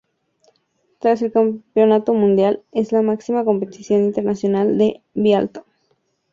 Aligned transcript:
Tras 0.99 1.21
el 1.21 1.31
Campeonato 1.31 2.15
Mundial, 2.15 2.63
es 2.71 2.91
la 2.91 3.03
máxima 3.03 3.45
competición 3.45 4.03
internacional 4.03 4.75
de 4.79 5.03
biatlón. 5.13 5.63